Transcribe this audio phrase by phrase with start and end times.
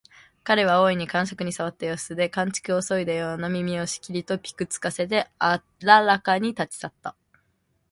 [0.43, 7.15] 彼は大いに肝癪に障った様子で、寒竹をそいだような耳をしきりとぴく付かせてあららかに立ち去った